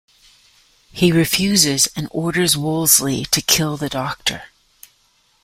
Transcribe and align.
He 0.91 1.11
refuses 1.11 1.87
and 1.95 2.07
orders 2.09 2.57
Woolsey 2.57 3.23
to 3.25 3.39
kill 3.39 3.77
the 3.77 3.87
Doctor. 3.87 4.45